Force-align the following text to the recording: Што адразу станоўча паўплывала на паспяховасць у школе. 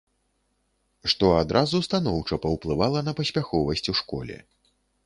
Што 1.13 1.29
адразу 1.41 1.83
станоўча 1.89 2.41
паўплывала 2.47 2.99
на 3.11 3.17
паспяховасць 3.21 3.87
у 3.97 4.01
школе. 4.03 4.37